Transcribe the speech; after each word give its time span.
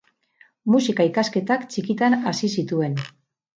Musika 0.75 1.05
ikasketak 1.09 1.69
txikitan 1.75 2.19
hasi 2.25 2.53
zituen. 2.59 3.01